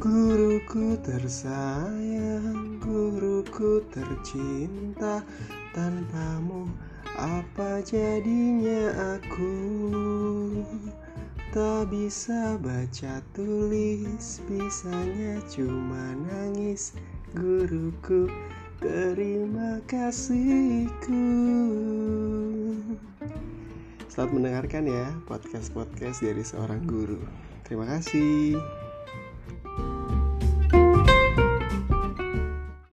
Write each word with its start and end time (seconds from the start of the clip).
Guruku 0.00 0.96
tersayang, 1.04 2.80
guruku 2.80 3.84
tercinta 3.92 5.20
Tanpamu 5.76 6.72
apa 7.20 7.84
jadinya 7.84 8.96
aku? 9.20 9.52
Tak 11.52 11.92
bisa 11.92 12.56
baca 12.64 13.20
tulis, 13.36 14.40
bisanya 14.48 15.36
cuma 15.52 16.16
nangis. 16.32 16.96
Guruku, 17.36 18.24
terima 18.80 19.84
kasihku. 19.84 21.28
Selamat 24.08 24.32
mendengarkan 24.32 24.88
ya 24.88 25.12
podcast-podcast 25.28 26.24
dari 26.24 26.40
seorang 26.40 26.88
guru. 26.88 27.20
Terima 27.68 27.84
kasih. 27.84 28.79